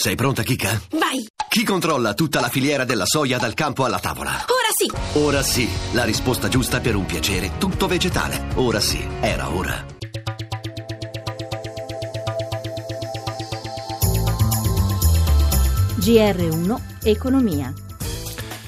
Sei 0.00 0.14
pronta, 0.14 0.44
Kika? 0.44 0.80
Vai! 0.92 1.26
Chi 1.48 1.64
controlla 1.64 2.14
tutta 2.14 2.38
la 2.38 2.48
filiera 2.48 2.84
della 2.84 3.04
soia 3.04 3.36
dal 3.36 3.54
campo 3.54 3.84
alla 3.84 3.98
tavola? 3.98 4.30
Ora 4.30 4.70
sì! 4.72 5.18
Ora 5.18 5.42
sì, 5.42 5.68
la 5.92 6.04
risposta 6.04 6.46
giusta 6.46 6.78
per 6.78 6.94
un 6.94 7.04
piacere 7.04 7.58
tutto 7.58 7.88
vegetale. 7.88 8.46
Ora 8.54 8.78
sì, 8.78 9.04
era 9.20 9.50
ora. 9.50 9.84
GR1 15.98 16.80
Economia. 17.02 17.72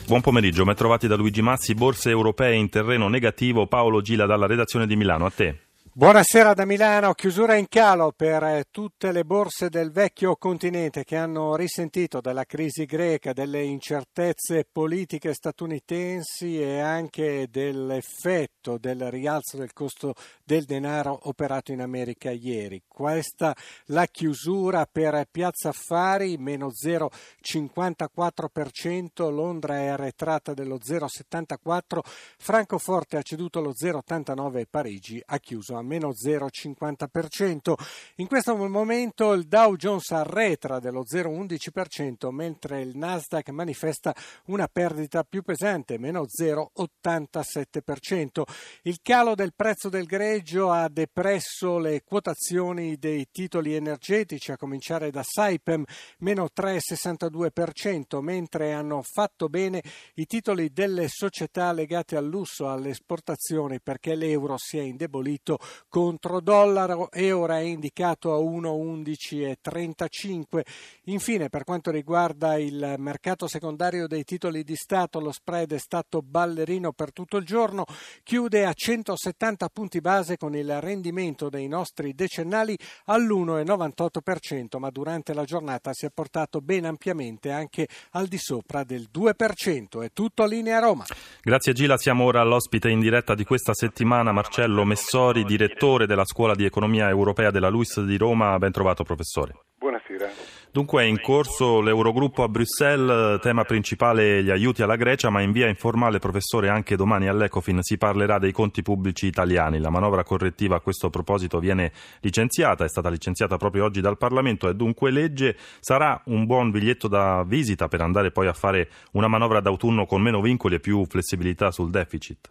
Buon 0.08 0.22
pomeriggio, 0.22 0.64
ben 0.64 0.74
trovati 0.74 1.06
da 1.06 1.14
Luigi 1.14 1.42
Massi, 1.42 1.74
borse 1.74 2.10
europee 2.10 2.56
in 2.56 2.68
terreno 2.68 3.06
negativo, 3.06 3.68
Paolo 3.68 4.00
Gila 4.00 4.26
dalla 4.26 4.46
redazione 4.46 4.88
di 4.88 4.96
Milano, 4.96 5.26
a 5.26 5.30
te. 5.30 5.69
Buonasera 5.92 6.54
da 6.54 6.64
Milano, 6.64 7.14
chiusura 7.14 7.56
in 7.56 7.66
calo 7.66 8.12
per 8.14 8.44
eh, 8.44 8.66
tutte 8.70 9.10
le 9.10 9.24
borse 9.24 9.68
del 9.68 9.90
vecchio 9.90 10.36
continente 10.36 11.02
che 11.02 11.16
hanno 11.16 11.56
risentito 11.56 12.20
della 12.20 12.44
crisi 12.44 12.84
greca, 12.84 13.32
delle 13.32 13.64
incertezze 13.64 14.68
politiche 14.70 15.34
statunitensi 15.34 16.62
e 16.62 16.78
anche 16.78 17.48
dell'effetto 17.50 18.78
del 18.78 19.10
rialzo 19.10 19.56
del 19.56 19.72
costo 19.72 20.14
del 20.44 20.64
denaro 20.64 21.18
operato 21.24 21.72
in 21.72 21.80
America 21.80 22.30
ieri. 22.30 22.84
Questa 22.86 23.52
la 23.86 24.06
chiusura 24.06 24.86
per 24.86 25.26
Piazza 25.28 25.70
Affari, 25.70 26.36
meno 26.36 26.68
0,54%, 26.68 29.28
Londra 29.28 29.78
è 29.78 29.88
arretrata 29.88 30.54
dello 30.54 30.78
0,74%, 30.78 31.98
Francoforte 32.38 33.16
ha 33.16 33.22
ceduto 33.22 33.60
lo 33.60 33.72
0,89% 33.72 34.56
e 34.56 34.68
Parigi 34.70 35.20
ha 35.26 35.38
chiuso 35.38 35.78
a 35.80 35.82
meno 35.82 36.10
0,50%. 36.10 37.74
In 38.16 38.26
questo 38.28 38.54
momento 38.56 39.32
il 39.32 39.48
Dow 39.48 39.76
Jones 39.76 40.10
arretra 40.12 40.78
dello 40.78 41.04
0,11%, 41.04 42.30
mentre 42.30 42.80
il 42.80 42.96
Nasdaq 42.96 43.50
manifesta 43.50 44.14
una 44.46 44.68
perdita 44.68 45.24
più 45.24 45.42
pesante, 45.42 45.98
meno 45.98 46.26
0,87%. 46.26 48.42
Il 48.82 49.00
calo 49.02 49.34
del 49.34 49.52
prezzo 49.54 49.88
del 49.88 50.06
greggio 50.06 50.70
ha 50.70 50.88
depresso 50.88 51.78
le 51.78 52.02
quotazioni 52.04 52.96
dei 52.96 53.26
titoli 53.30 53.74
energetici, 53.74 54.52
a 54.52 54.56
cominciare 54.56 55.10
da 55.10 55.22
Saipem, 55.22 55.84
meno 56.18 56.48
3,62%, 56.54 58.20
mentre 58.20 58.72
hanno 58.72 59.02
fatto 59.02 59.48
bene 59.48 59.82
i 60.14 60.26
titoli 60.26 60.72
delle 60.72 61.08
società 61.08 61.72
legate 61.72 62.16
al 62.16 62.26
lusso, 62.26 62.68
alle 62.68 62.90
esportazioni, 62.90 63.80
perché 63.80 64.14
l'euro 64.14 64.56
si 64.58 64.78
è 64.78 64.82
indebolito 64.82 65.58
contro 65.88 66.40
dollaro 66.40 67.10
e 67.10 67.32
ora 67.32 67.58
è 67.58 67.62
indicato 67.62 68.34
a 68.34 68.38
1,1135. 68.38 70.60
Infine, 71.04 71.48
per 71.48 71.64
quanto 71.64 71.90
riguarda 71.90 72.58
il 72.58 72.96
mercato 72.98 73.48
secondario 73.48 74.06
dei 74.06 74.24
titoli 74.24 74.64
di 74.64 74.76
Stato, 74.76 75.20
lo 75.20 75.32
spread 75.32 75.72
è 75.72 75.78
stato 75.78 76.20
ballerino 76.22 76.92
per 76.92 77.12
tutto 77.12 77.36
il 77.36 77.44
giorno, 77.44 77.84
chiude 78.22 78.64
a 78.66 78.72
170 78.72 79.68
punti 79.68 80.00
base 80.00 80.36
con 80.36 80.54
il 80.54 80.80
rendimento 80.80 81.48
dei 81.48 81.66
nostri 81.68 82.14
decennali 82.14 82.76
all'1,98%, 83.06 84.78
ma 84.78 84.90
durante 84.90 85.34
la 85.34 85.44
giornata 85.44 85.92
si 85.92 86.06
è 86.06 86.10
portato 86.10 86.60
ben 86.60 86.84
ampiamente 86.84 87.50
anche 87.50 87.88
al 88.10 88.26
di 88.26 88.38
sopra 88.38 88.84
del 88.84 89.08
2%. 89.12 90.02
È 90.02 90.10
tutto 90.12 90.42
a 90.42 90.46
linea 90.46 90.80
Roma. 90.80 91.04
Grazie 91.42 91.72
Gila, 91.72 91.96
siamo 91.96 92.24
ora 92.24 92.40
all'ospite 92.40 92.90
in 92.90 93.00
diretta 93.00 93.34
di 93.34 93.44
questa 93.44 93.74
settimana, 93.74 94.32
Marcello 94.32 94.84
Messori, 94.84 95.44
direttore 95.44 95.59
della 96.06 96.24
Scuola 96.24 96.54
di 96.54 96.64
Economia 96.64 97.08
Europea 97.08 97.50
della 97.50 97.68
LUIS 97.68 98.00
di 98.00 98.16
Roma. 98.16 98.56
Ben 98.58 98.72
trovato 98.72 99.04
professore. 99.04 99.54
Buonasera. 99.78 100.30
Dunque 100.72 101.02
è 101.02 101.06
in 101.06 101.20
corso 101.20 101.80
l'Eurogruppo 101.80 102.44
a 102.44 102.48
Bruxelles, 102.48 103.40
tema 103.40 103.64
principale 103.64 104.42
gli 104.42 104.50
aiuti 104.50 104.82
alla 104.82 104.94
Grecia, 104.94 105.28
ma 105.28 105.40
in 105.42 105.50
via 105.50 105.66
informale, 105.66 106.20
professore, 106.20 106.68
anche 106.68 106.94
domani 106.94 107.26
all'Ecofin 107.26 107.82
si 107.82 107.98
parlerà 107.98 108.38
dei 108.38 108.52
conti 108.52 108.80
pubblici 108.80 109.26
italiani. 109.26 109.80
La 109.80 109.90
manovra 109.90 110.22
correttiva 110.22 110.76
a 110.76 110.80
questo 110.80 111.10
proposito 111.10 111.58
viene 111.58 111.92
licenziata, 112.20 112.84
è 112.84 112.88
stata 112.88 113.10
licenziata 113.10 113.56
proprio 113.56 113.84
oggi 113.84 114.00
dal 114.00 114.16
Parlamento, 114.16 114.68
è 114.68 114.74
dunque 114.74 115.10
legge. 115.10 115.56
Sarà 115.80 116.22
un 116.26 116.46
buon 116.46 116.70
biglietto 116.70 117.08
da 117.08 117.42
visita 117.44 117.88
per 117.88 118.00
andare 118.00 118.30
poi 118.30 118.46
a 118.46 118.52
fare 118.52 118.88
una 119.12 119.28
manovra 119.28 119.60
d'autunno 119.60 120.06
con 120.06 120.22
meno 120.22 120.40
vincoli 120.40 120.76
e 120.76 120.80
più 120.80 121.04
flessibilità 121.04 121.72
sul 121.72 121.90
deficit? 121.90 122.48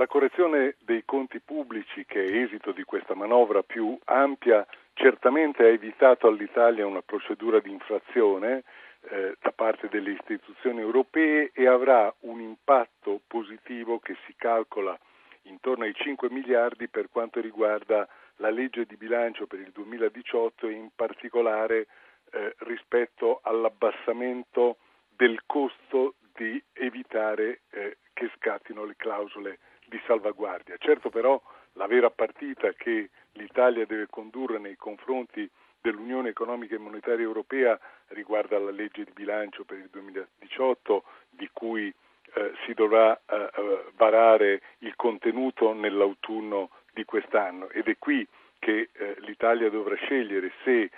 La 0.00 0.06
correzione 0.06 0.76
dei 0.78 1.04
conti 1.04 1.40
pubblici, 1.40 2.06
che 2.06 2.24
è 2.24 2.42
esito 2.42 2.72
di 2.72 2.84
questa 2.84 3.14
manovra 3.14 3.62
più 3.62 3.98
ampia, 4.06 4.66
certamente 4.94 5.62
ha 5.62 5.66
evitato 5.66 6.26
all'Italia 6.26 6.86
una 6.86 7.02
procedura 7.02 7.60
di 7.60 7.70
infrazione 7.70 8.62
eh, 9.10 9.36
da 9.38 9.52
parte 9.52 9.88
delle 9.88 10.12
istituzioni 10.12 10.80
europee 10.80 11.50
e 11.52 11.66
avrà 11.66 12.10
un 12.20 12.40
impatto 12.40 13.20
positivo 13.26 13.98
che 13.98 14.16
si 14.24 14.34
calcola 14.38 14.98
intorno 15.42 15.84
ai 15.84 15.92
5 15.92 16.30
miliardi 16.30 16.88
per 16.88 17.10
quanto 17.10 17.38
riguarda 17.42 18.08
la 18.36 18.48
legge 18.48 18.86
di 18.86 18.96
bilancio 18.96 19.46
per 19.46 19.60
il 19.60 19.70
2018 19.70 20.66
e 20.66 20.72
in 20.72 20.88
particolare 20.96 21.88
eh, 22.30 22.54
rispetto 22.60 23.40
all'abbassamento 23.42 24.78
del 25.14 25.42
costo 25.44 26.14
di 26.32 26.62
evitare 26.72 27.60
eh, 27.68 27.98
che 28.14 28.30
scattino 28.34 28.86
le 28.86 28.94
clausole 28.96 29.58
di 29.90 30.00
salvaguardia. 30.06 30.76
Certo 30.78 31.10
però 31.10 31.40
la 31.72 31.86
vera 31.86 32.10
partita 32.10 32.72
che 32.72 33.10
l'Italia 33.32 33.84
deve 33.84 34.06
condurre 34.08 34.58
nei 34.58 34.76
confronti 34.76 35.48
dell'Unione 35.80 36.30
economica 36.30 36.74
e 36.74 36.78
monetaria 36.78 37.24
europea 37.24 37.78
riguarda 38.08 38.58
la 38.58 38.70
legge 38.70 39.04
di 39.04 39.12
bilancio 39.12 39.64
per 39.64 39.78
il 39.78 39.88
2018 39.90 41.04
di 41.30 41.48
cui 41.52 41.92
eh, 42.34 42.52
si 42.64 42.74
dovrà 42.74 43.18
eh, 43.26 43.50
eh, 43.54 43.84
varare 43.96 44.62
il 44.78 44.94
contenuto 44.94 45.72
nell'autunno 45.72 46.70
di 46.92 47.04
quest'anno 47.04 47.68
ed 47.70 47.88
è 47.88 47.96
qui 47.98 48.26
che 48.58 48.90
eh, 48.92 49.16
l'Italia 49.20 49.70
dovrà 49.70 49.96
scegliere 49.96 50.52
se 50.64 50.90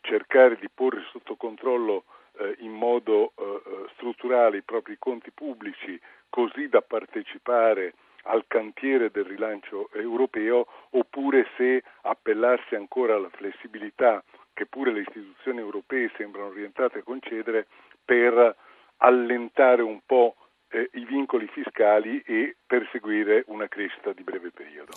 cercare 0.00 0.56
di 0.58 0.68
porre 0.72 1.02
sotto 1.10 1.36
controllo 1.36 2.04
eh, 2.38 2.56
in 2.60 2.72
modo 2.72 3.32
eh, 3.36 3.88
strutturale 3.94 4.58
i 4.58 4.62
propri 4.62 4.96
conti 4.98 5.30
pubblici 5.30 6.00
così 6.30 6.68
da 6.68 6.80
partecipare 6.80 7.92
al 8.24 8.44
cantiere 8.46 9.10
del 9.10 9.24
rilancio 9.24 9.90
europeo 9.92 10.66
oppure 10.90 11.46
se 11.56 11.82
appellarsi 12.02 12.74
ancora 12.74 13.14
alla 13.14 13.30
flessibilità 13.30 14.22
che 14.52 14.66
pure 14.66 14.92
le 14.92 15.00
istituzioni 15.00 15.58
europee 15.58 16.10
sembrano 16.16 16.48
orientate 16.48 16.98
a 16.98 17.02
concedere 17.02 17.66
per 18.04 18.56
allentare 18.98 19.82
un 19.82 20.00
po' 20.04 20.36
eh, 20.68 20.90
i 20.94 21.04
vincoli 21.04 21.46
fiscali 21.48 22.22
e 22.26 22.56
perseguire 22.66 23.44
una 23.46 23.68
crescita 23.68 24.12
di 24.12 24.22
breve 24.22 24.50
periodo. 24.50 24.92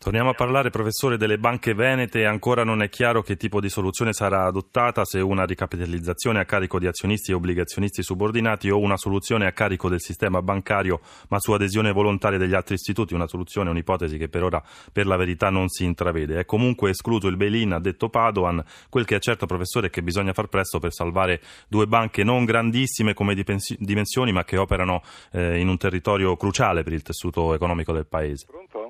Torniamo 0.00 0.30
a 0.30 0.34
parlare, 0.34 0.70
professore, 0.70 1.16
delle 1.16 1.38
banche 1.38 1.74
venete. 1.74 2.24
Ancora 2.24 2.62
non 2.62 2.82
è 2.82 2.88
chiaro 2.88 3.20
che 3.20 3.36
tipo 3.36 3.60
di 3.60 3.68
soluzione 3.68 4.12
sarà 4.12 4.44
adottata, 4.44 5.04
se 5.04 5.18
una 5.18 5.44
ricapitalizzazione 5.44 6.38
a 6.38 6.44
carico 6.44 6.78
di 6.78 6.86
azionisti 6.86 7.32
e 7.32 7.34
obbligazionisti 7.34 8.04
subordinati 8.04 8.70
o 8.70 8.78
una 8.78 8.96
soluzione 8.96 9.46
a 9.46 9.52
carico 9.52 9.88
del 9.88 10.00
sistema 10.00 10.40
bancario, 10.40 11.00
ma 11.30 11.40
su 11.40 11.50
adesione 11.50 11.90
volontaria 11.90 12.38
degli 12.38 12.54
altri 12.54 12.74
istituti. 12.74 13.12
Una 13.12 13.26
soluzione, 13.26 13.70
un'ipotesi 13.70 14.18
che 14.18 14.28
per 14.28 14.44
ora, 14.44 14.62
per 14.92 15.06
la 15.08 15.16
verità, 15.16 15.50
non 15.50 15.68
si 15.68 15.84
intravede. 15.84 16.38
È 16.38 16.44
comunque 16.44 16.90
escluso 16.90 17.26
il 17.26 17.36
bail-in, 17.36 17.72
ha 17.72 17.80
detto 17.80 18.08
Padoan. 18.08 18.64
Quel 18.88 19.04
che 19.04 19.16
è 19.16 19.18
certo, 19.18 19.46
professore, 19.46 19.88
è 19.88 19.90
che 19.90 20.04
bisogna 20.04 20.32
far 20.32 20.46
presto 20.46 20.78
per 20.78 20.92
salvare 20.92 21.40
due 21.66 21.88
banche 21.88 22.22
non 22.22 22.44
grandissime 22.44 23.14
come 23.14 23.34
dimensioni, 23.34 24.30
ma 24.30 24.44
che 24.44 24.58
operano 24.58 25.02
eh, 25.32 25.58
in 25.58 25.66
un 25.66 25.76
territorio 25.76 26.36
cruciale 26.36 26.84
per 26.84 26.92
il 26.92 27.02
tessuto 27.02 27.52
economico 27.52 27.92
del 27.92 28.06
Paese. 28.06 28.46
Pronto? 28.46 28.87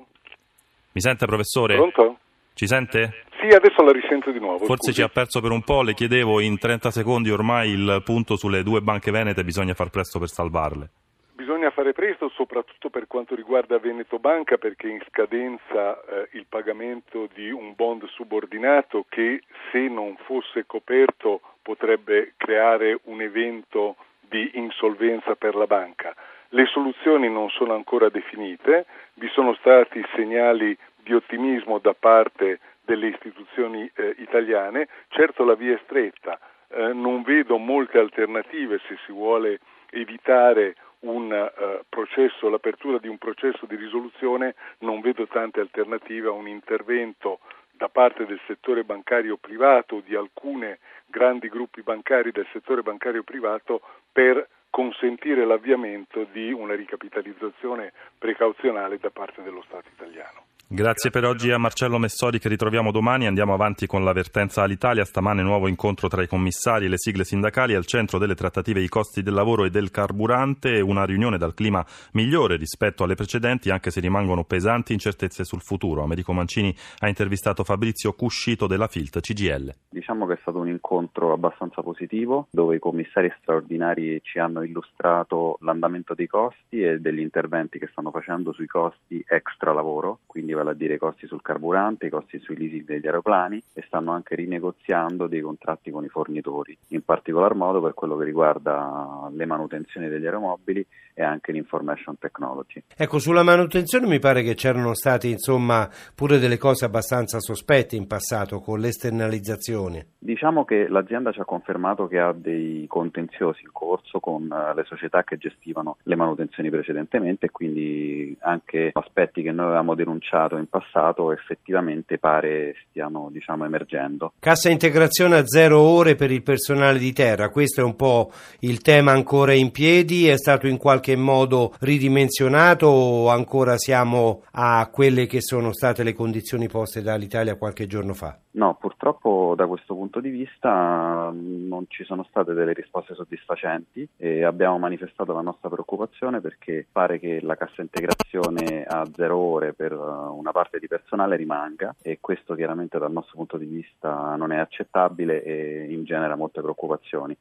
Mi 0.91 1.01
sente 1.01 1.25
professore? 1.25 1.75
Pronto? 1.75 2.17
Ci 2.53 2.67
sente? 2.67 3.23
Sì, 3.39 3.47
adesso 3.47 3.81
la 3.83 3.91
risento 3.91 4.31
di 4.31 4.39
nuovo. 4.39 4.65
Forse 4.65 4.91
scusi. 4.91 4.93
ci 4.93 5.01
ha 5.01 5.07
perso 5.07 5.39
per 5.39 5.51
un 5.51 5.63
po', 5.63 5.81
le 5.81 5.93
chiedevo 5.93 6.41
in 6.41 6.57
30 6.57 6.91
secondi 6.91 7.29
ormai 7.29 7.69
il 7.69 8.01
punto 8.03 8.35
sulle 8.35 8.63
due 8.63 8.81
banche 8.81 9.11
venete, 9.11 9.43
bisogna 9.43 9.73
far 9.73 9.89
presto 9.89 10.19
per 10.19 10.27
salvarle. 10.27 10.89
Bisogna 11.35 11.69
fare 11.69 11.93
presto 11.93 12.27
soprattutto 12.29 12.89
per 12.89 13.07
quanto 13.07 13.33
riguarda 13.33 13.79
Veneto 13.79 14.19
Banca 14.19 14.57
perché 14.57 14.89
è 14.89 14.91
in 14.91 15.01
scadenza 15.07 16.01
eh, 16.01 16.27
il 16.33 16.45
pagamento 16.49 17.29
di 17.33 17.49
un 17.49 17.73
bond 17.75 18.05
subordinato 18.07 19.05
che 19.07 19.41
se 19.71 19.87
non 19.87 20.17
fosse 20.25 20.65
coperto 20.65 21.39
potrebbe 21.61 22.33
creare 22.35 22.99
un 23.03 23.21
evento 23.21 23.95
di 24.19 24.51
insolvenza 24.55 25.35
per 25.35 25.55
la 25.55 25.65
banca. 25.65 26.13
Le 26.49 26.65
soluzioni 26.65 27.29
non 27.29 27.49
sono 27.49 27.73
ancora 27.73 28.09
definite, 28.09 28.85
vi 29.13 29.29
sono 29.29 29.53
stati 29.55 30.03
segnali 30.15 30.75
di 31.03 31.13
ottimismo 31.13 31.79
da 31.79 31.93
parte 31.93 32.59
delle 32.81 33.07
istituzioni 33.07 33.89
eh, 33.93 34.15
italiane, 34.17 34.87
certo 35.09 35.43
la 35.43 35.55
via 35.55 35.75
è 35.75 35.79
stretta, 35.83 36.39
eh, 36.69 36.93
non 36.93 37.21
vedo 37.23 37.57
molte 37.57 37.99
alternative 37.99 38.79
se 38.87 38.97
si 39.05 39.11
vuole 39.11 39.59
evitare 39.91 40.75
un 41.01 41.31
uh, 41.31 41.83
processo, 41.87 42.49
l'apertura 42.49 42.97
di 42.97 43.07
un 43.07 43.17
processo 43.17 43.65
di 43.65 43.75
risoluzione, 43.75 44.55
non 44.79 44.99
vedo 45.01 45.27
tante 45.27 45.59
alternative 45.61 46.27
a 46.27 46.31
un 46.31 46.47
intervento 46.47 47.39
da 47.71 47.87
parte 47.87 48.25
del 48.25 48.39
settore 48.45 48.83
bancario 48.83 49.37
privato, 49.37 50.01
di 50.05 50.13
alcune 50.13 50.79
grandi 51.05 51.47
gruppi 51.47 51.81
bancari 51.81 52.31
del 52.31 52.47
settore 52.51 52.81
bancario 52.81 53.23
privato 53.23 53.81
per 54.11 54.45
consentire 54.69 55.45
l'avviamento 55.45 56.25
di 56.31 56.51
una 56.51 56.75
ricapitalizzazione 56.75 57.93
precauzionale 58.17 58.99
da 58.99 59.09
parte 59.09 59.41
dello 59.41 59.63
Stato 59.65 59.87
italiano. 59.93 60.48
Grazie 60.71 61.09
per 61.09 61.25
oggi 61.25 61.49
a 61.49 61.57
Marcello 61.57 61.97
Messori 61.97 62.37
che 62.37 62.47
ritroviamo 62.47 62.91
domani. 62.91 63.25
Andiamo 63.25 63.55
avanti 63.55 63.87
con 63.87 64.03
l'avvertenza 64.03 64.61
all'Italia. 64.61 65.03
Stamane 65.03 65.41
nuovo 65.41 65.67
incontro 65.67 66.07
tra 66.07 66.21
i 66.21 66.27
commissari 66.27 66.85
e 66.85 66.89
le 66.89 66.99
sigle 66.99 67.23
sindacali 67.23 67.73
al 67.73 67.87
centro 67.87 68.19
delle 68.19 68.35
trattative 68.35 68.79
i 68.79 68.87
costi 68.87 69.23
del 69.23 69.33
lavoro 69.33 69.65
e 69.65 69.71
del 69.71 69.89
carburante. 69.89 70.79
Una 70.79 71.05
riunione 71.05 71.39
dal 71.39 71.55
clima 71.55 71.83
migliore 72.11 72.55
rispetto 72.55 73.03
alle 73.03 73.15
precedenti 73.15 73.71
anche 73.71 73.89
se 73.89 73.99
rimangono 73.99 74.43
pesanti 74.43 74.93
incertezze 74.93 75.43
sul 75.43 75.61
futuro. 75.61 76.03
Americo 76.03 76.33
Mancini 76.33 76.71
ha 76.99 77.07
intervistato 77.07 77.63
Fabrizio 77.63 78.13
Cuscito 78.13 78.67
della 78.67 78.85
FILT 78.85 79.21
CGL. 79.21 79.73
Diciamo 79.89 80.27
che 80.27 80.33
è 80.33 80.37
stato 80.41 80.59
un 80.59 80.67
incontro 80.67 81.33
abbastanza 81.33 81.81
positivo 81.81 82.45
dove 82.51 82.75
i 82.75 82.79
commissari 82.79 83.33
straordinari 83.41 84.19
ci 84.21 84.37
hanno 84.37 84.61
illustrato 84.61 85.57
l'andamento 85.61 86.13
dei 86.13 86.27
costi 86.27 86.79
e 86.83 86.99
degli 86.99 87.21
interventi 87.21 87.79
che 87.79 87.87
stanno 87.91 88.11
facendo 88.11 88.53
sui 88.53 88.67
costi 88.67 89.25
extra 89.27 89.73
lavoro, 89.73 90.19
quindi 90.27 90.57
vale 90.59 90.71
a 90.71 90.73
dire 90.73 90.95
i 90.95 90.97
costi 90.97 91.27
sul 91.27 91.41
carburante, 91.41 92.07
i 92.07 92.09
costi 92.09 92.39
sui 92.39 92.57
leasing 92.57 92.85
degli 92.85 93.05
aeroplani 93.05 93.61
e 93.73 93.83
stanno 93.85 94.11
anche 94.11 94.35
rinegoziando 94.35 95.27
dei 95.27 95.41
contratti 95.41 95.91
con 95.91 96.03
i 96.03 96.09
fornitori, 96.09 96.77
in 96.89 97.03
particolar 97.03 97.55
modo 97.55 97.81
per 97.81 97.93
quello 97.93 98.17
che 98.17 98.25
riguarda 98.25 99.29
le 99.31 99.45
manutenzioni 99.45 100.07
degli 100.07 100.25
aeromobili 100.25 100.85
e 101.19 101.23
anche 101.23 101.51
l'information 101.51 102.17
technology. 102.17 102.81
Ecco, 102.95 103.19
sulla 103.19 103.43
manutenzione 103.43 104.07
mi 104.07 104.19
pare 104.19 104.41
che 104.41 104.53
c'erano 104.53 104.93
stati 104.93 105.29
insomma 105.29 105.89
pure 106.15 106.39
delle 106.39 106.57
cose 106.57 106.85
abbastanza 106.85 107.39
sospette 107.41 107.97
in 107.97 108.07
passato 108.07 108.59
con 108.61 108.79
l'esternalizzazione. 108.79 110.07
Diciamo 110.17 110.63
che 110.63 110.87
l'azienda 110.87 111.33
ci 111.33 111.41
ha 111.41 111.45
confermato 111.45 112.07
che 112.07 112.19
ha 112.19 112.31
dei 112.31 112.85
contenziosi 112.87 113.63
in 113.63 113.71
corso 113.73 114.21
con 114.21 114.43
uh, 114.43 114.73
le 114.73 114.85
società 114.85 115.23
che 115.23 115.37
gestivano 115.37 115.97
le 116.03 116.15
manutenzioni 116.15 116.69
precedentemente 116.69 117.47
e 117.47 117.51
quindi 117.51 118.37
anche 118.39 118.91
aspetti 118.93 119.41
che 119.41 119.51
noi 119.51 119.65
avevamo 119.65 119.95
denunciato 119.95 120.48
in 120.57 120.67
passato 120.67 121.31
effettivamente 121.31 122.17
pare 122.17 122.75
stiano 122.87 123.29
diciamo, 123.31 123.65
emergendo. 123.65 124.33
Cassa 124.39 124.69
integrazione 124.69 125.37
a 125.37 125.45
zero 125.45 125.79
ore 125.79 126.15
per 126.15 126.31
il 126.31 126.43
personale 126.43 126.99
di 126.99 127.13
terra, 127.13 127.49
questo 127.49 127.81
è 127.81 127.83
un 127.83 127.95
po' 127.95 128.31
il 128.59 128.81
tema 128.81 129.11
ancora 129.11 129.53
in 129.53 129.71
piedi, 129.71 130.27
è 130.27 130.37
stato 130.37 130.67
in 130.67 130.77
qualche 130.77 131.15
modo 131.15 131.73
ridimensionato 131.79 132.87
o 132.87 133.29
ancora 133.29 133.77
siamo 133.77 134.43
a 134.51 134.89
quelle 134.91 135.25
che 135.25 135.41
sono 135.41 135.73
state 135.73 136.03
le 136.03 136.13
condizioni 136.13 136.67
poste 136.67 137.01
dall'Italia 137.01 137.55
qualche 137.55 137.87
giorno 137.87 138.13
fa? 138.13 138.37
No, 138.51 138.75
purtroppo 138.79 139.53
da 139.55 139.67
questo 139.67 139.93
punto 139.93 140.19
di 140.19 140.29
vista 140.29 141.31
non 141.31 141.85
ci 141.87 142.03
sono 142.03 142.23
state 142.23 142.53
delle 142.53 142.73
risposte 142.73 143.13
soddisfacenti 143.13 144.07
e 144.17 144.43
abbiamo 144.43 144.79
manifestato 144.79 145.33
la 145.33 145.41
nostra 145.41 145.69
preoccupazione 145.69 146.41
perché 146.41 146.87
pare 146.91 147.19
che 147.19 147.39
la 147.41 147.55
cassa 147.55 147.81
integrazione 147.81 148.83
a 148.85 149.07
zero 149.15 149.37
ore 149.37 149.73
per 149.73 149.93
una 150.39 150.51
parte 150.51 150.79
di 150.79 150.87
personale 150.87 151.35
rimanga 151.35 151.95
e 152.01 152.19
questo 152.21 152.55
chiaramente 152.55 152.97
dal 152.97 153.11
nostro 153.11 153.35
punto 153.35 153.57
di 153.57 153.65
vista 153.65 154.35
non 154.35 154.51
è 154.51 154.57
accettabile 154.57 155.43
e 155.43 155.91
ingenera 155.91 156.35
molte 156.35 156.61
preoccupazioni. 156.61 157.37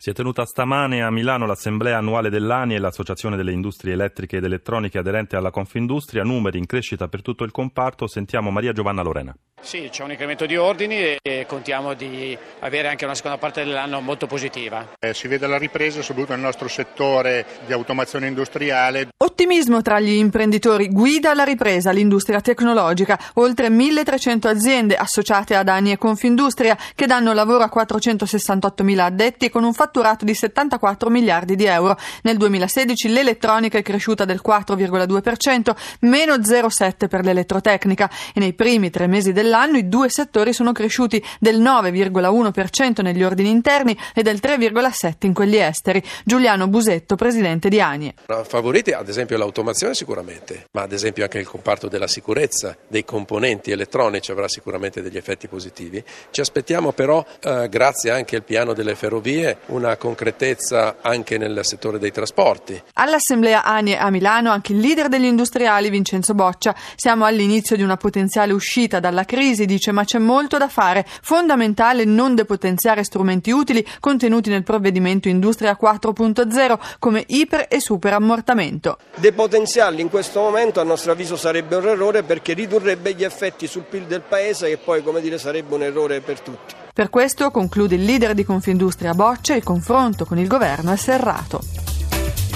Si 0.00 0.10
è 0.10 0.12
tenuta 0.12 0.46
stamane 0.46 1.02
a 1.02 1.10
Milano 1.10 1.44
l'assemblea 1.44 1.98
annuale 1.98 2.30
dell'ANI 2.30 2.76
e 2.76 2.78
l'Associazione 2.78 3.34
delle 3.34 3.50
Industrie 3.50 3.94
Elettriche 3.94 4.36
ed 4.36 4.44
Elettroniche 4.44 4.98
aderente 4.98 5.34
alla 5.34 5.50
Confindustria, 5.50 6.22
numeri 6.22 6.58
in 6.58 6.66
crescita 6.66 7.08
per 7.08 7.20
tutto 7.20 7.42
il 7.42 7.50
comparto. 7.50 8.06
Sentiamo 8.06 8.52
Maria 8.52 8.70
Giovanna 8.70 9.02
Lorena. 9.02 9.34
Sì, 9.60 9.88
c'è 9.90 10.04
un 10.04 10.12
incremento 10.12 10.46
di 10.46 10.56
ordini 10.56 11.16
e 11.20 11.44
contiamo 11.46 11.94
di 11.94 12.36
avere 12.60 12.88
anche 12.88 13.04
una 13.04 13.14
seconda 13.14 13.38
parte 13.38 13.64
dell'anno 13.64 14.00
molto 14.00 14.26
positiva. 14.26 14.94
Eh, 14.98 15.12
si 15.12 15.26
vede 15.26 15.46
la 15.46 15.58
ripresa 15.58 16.00
soprattutto 16.00 16.32
nel 16.34 16.42
nostro 16.42 16.68
settore 16.68 17.44
di 17.66 17.72
automazione 17.72 18.28
industriale. 18.28 19.08
Ottimismo 19.16 19.82
tra 19.82 19.98
gli 19.98 20.12
imprenditori 20.12 20.88
guida 20.88 21.32
alla 21.32 21.42
ripresa 21.42 21.90
l'industria 21.90 22.40
tecnologica, 22.40 23.18
oltre 23.34 23.68
1300 23.68 24.48
aziende 24.48 24.94
associate 24.94 25.56
ad 25.56 25.68
ANI 25.68 25.92
e 25.92 25.98
Confindustria 25.98 26.78
che 26.94 27.06
danno 27.06 27.32
lavoro 27.32 27.64
a 27.64 27.68
468 27.68 28.84
mila 28.84 29.06
addetti 29.06 29.50
con 29.50 29.64
un 29.64 29.74
fatturato 29.88 30.26
di 30.26 30.34
74 30.34 31.08
miliardi 31.08 31.56
di 31.56 31.64
euro. 31.64 31.96
Nel 32.22 32.36
2016 32.36 33.08
l'elettronica 33.08 33.78
è 33.78 33.82
cresciuta 33.82 34.26
del 34.26 34.40
4,2%, 34.46 35.74
meno 36.00 36.34
0,7 36.34 37.08
per 37.08 37.24
l'elettrotecnica 37.24 38.10
e 38.34 38.40
nei 38.40 38.52
primi 38.52 38.90
tre 38.90 39.06
mesi 39.06 39.32
dell'anno 39.32 39.78
i 39.78 39.88
due 39.88 40.10
settori 40.10 40.52
sono 40.52 40.72
cresciuti 40.72 41.24
del 41.40 41.60
9,1% 41.60 43.02
negli 43.02 43.22
ordini 43.22 43.48
interni 43.48 43.96
e 44.14 44.22
del 44.22 44.38
3,7% 44.42 45.14
in 45.20 45.32
quelli 45.32 45.56
esteri. 45.56 46.02
Giuliano 46.24 46.68
Busetto, 46.68 47.16
presidente 47.16 47.70
di 47.70 47.80
ANIE. 47.80 48.14
Favorite 48.44 48.94
ad 48.94 49.08
esempio 49.08 49.38
l'automazione 49.38 49.94
sicuramente, 49.94 50.66
ma 50.72 50.82
ad 50.82 50.92
esempio 50.92 51.22
anche 51.22 51.38
il 51.38 51.48
comparto 51.48 51.88
della 51.88 52.06
sicurezza, 52.06 52.76
dei 52.86 53.04
componenti 53.04 53.70
elettronici 53.70 54.30
avrà 54.30 54.48
sicuramente 54.48 55.00
degli 55.00 55.16
effetti 55.16 55.48
positivi. 55.48 56.02
Ci 56.30 56.40
aspettiamo 56.40 56.92
però, 56.92 57.24
eh, 57.40 57.68
grazie 57.70 58.10
anche 58.10 58.36
al 58.36 58.42
piano 58.42 58.74
delle 58.74 58.94
ferrovie, 58.94 59.58
una 59.78 59.96
concretezza 59.96 60.96
anche 61.00 61.38
nel 61.38 61.60
settore 61.62 61.98
dei 61.98 62.12
trasporti. 62.12 62.80
All'assemblea 62.94 63.64
ANIE 63.64 63.96
a 63.96 64.10
Milano 64.10 64.50
anche 64.50 64.72
il 64.72 64.80
leader 64.80 65.08
degli 65.08 65.24
industriali 65.24 65.88
Vincenzo 65.88 66.34
Boccia. 66.34 66.74
Siamo 66.96 67.24
all'inizio 67.24 67.76
di 67.76 67.82
una 67.82 67.96
potenziale 67.96 68.52
uscita 68.52 69.00
dalla 69.00 69.24
crisi 69.24 69.64
dice, 69.64 69.92
ma 69.92 70.04
c'è 70.04 70.18
molto 70.18 70.58
da 70.58 70.68
fare. 70.68 71.06
Fondamentale 71.22 72.04
non 72.04 72.34
depotenziare 72.34 73.04
strumenti 73.04 73.50
utili 73.50 73.86
contenuti 74.00 74.50
nel 74.50 74.64
provvedimento 74.64 75.28
Industria 75.28 75.78
4.0 75.80 76.78
come 76.98 77.24
iper 77.26 77.66
e 77.68 77.80
super 77.80 78.12
ammortamento. 78.12 78.98
Depotenziarli 79.16 80.00
in 80.00 80.10
questo 80.10 80.40
momento 80.40 80.80
a 80.80 80.84
nostro 80.84 81.12
avviso 81.12 81.36
sarebbe 81.36 81.76
un 81.76 81.86
errore 81.86 82.22
perché 82.24 82.52
ridurrebbe 82.52 83.14
gli 83.14 83.24
effetti 83.24 83.66
sul 83.66 83.84
PIL 83.88 84.04
del 84.04 84.22
Paese 84.22 84.68
e 84.70 84.76
poi, 84.76 85.02
come 85.02 85.20
dire, 85.20 85.38
sarebbe 85.38 85.74
un 85.74 85.82
errore 85.82 86.20
per 86.20 86.40
tutti. 86.40 86.87
Per 86.98 87.10
questo, 87.10 87.52
conclude 87.52 87.94
il 87.94 88.02
leader 88.02 88.34
di 88.34 88.42
Confindustria 88.42 89.14
Boccia, 89.14 89.54
il 89.54 89.62
confronto 89.62 90.24
con 90.24 90.36
il 90.36 90.48
governo 90.48 90.90
è 90.90 90.96
serrato. 90.96 91.60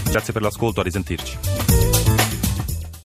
Grazie 0.03 0.33
per 0.33 0.43
l'ascolto, 0.43 0.81
a 0.81 0.83
risentirci. 0.83 1.62